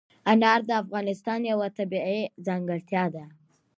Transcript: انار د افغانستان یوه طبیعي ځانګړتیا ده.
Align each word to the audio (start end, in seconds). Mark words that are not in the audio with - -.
انار 0.31 0.59
د 0.69 0.71
افغانستان 0.83 1.39
یوه 1.51 1.67
طبیعي 1.77 2.21
ځانګړتیا 2.47 3.03
ده. 3.15 3.25